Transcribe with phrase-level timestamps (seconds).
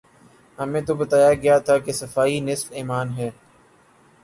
[0.57, 3.29] ہمیں تو بتایا گیا تھا کہ صفائی نصف ایمان ہے۔